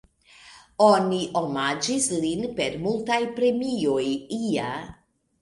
Oni 0.85 1.19
omaĝis 1.41 2.07
lin 2.23 2.41
per 2.61 2.79
multaj 2.87 3.19
premioj, 3.37 4.09
ia. 4.41 4.75